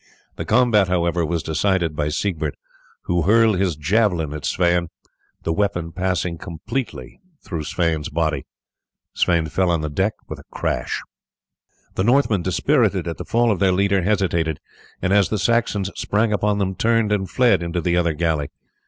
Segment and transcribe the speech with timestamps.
[0.35, 2.55] The combat, however, was decided by Siegbert,
[3.03, 4.87] who hurled his javelin at Sweyn,
[5.43, 8.47] the weapon passing completely through his body.
[9.13, 11.03] Sweyn fell on the deck with a crash.
[11.93, 14.59] The Northmen, dispirited at the fall of their leader, hesitated,
[15.03, 18.49] and as the Saxons sprang upon them turned and fled into the other galley.